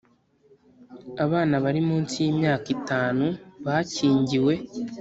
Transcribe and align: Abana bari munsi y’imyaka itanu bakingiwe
Abana 1.25 1.55
bari 1.63 1.81
munsi 1.89 2.13
y’imyaka 2.23 2.67
itanu 2.77 3.25
bakingiwe 3.65 4.53